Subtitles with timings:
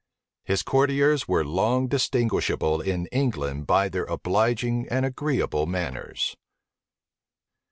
[0.43, 6.35] His courtiers were long distinguishable in England by their obliging and agreeable manners.